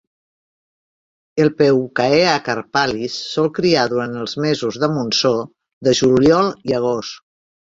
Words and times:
El 1.43 1.51
"Peucaea 1.59 2.31
carpalis" 2.47 3.19
sol 3.35 3.51
criar 3.59 3.85
durant 3.93 4.17
els 4.23 4.35
mesos 4.49 4.81
de 4.85 4.91
monsó 4.97 5.35
de 5.89 5.95
juliol 6.01 6.51
i 6.73 6.79
agost. 6.81 7.25